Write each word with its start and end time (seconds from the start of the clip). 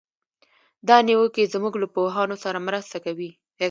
دا 0.87 0.97
نیوکې 1.07 1.43
زموږ 1.53 1.73
له 1.81 1.87
پوهانو 1.93 2.35
سره 2.43 2.65
مرسته 2.67 2.97
کوي. 3.05 3.29